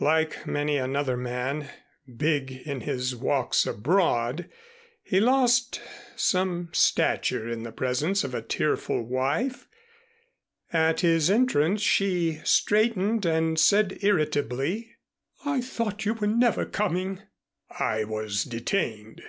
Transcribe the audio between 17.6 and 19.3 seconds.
"I was detained."